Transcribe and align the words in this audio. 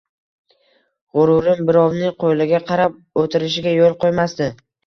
G‘ururim 1.17 1.61
birovning 1.71 2.15
qo‘liga 2.25 2.63
qarab 2.73 2.99
o‘tirishga 3.27 3.79
yo‘l 3.83 3.99
qo‘ymasdi 4.07 4.53